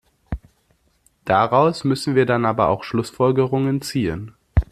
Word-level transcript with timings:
Daraus 1.25 1.83
müssen 1.83 2.15
wir 2.15 2.25
dann 2.25 2.43
aber 2.43 2.69
auch 2.69 2.83
Schlussfolgerungen 2.83 3.83
ziehen. 3.83 4.33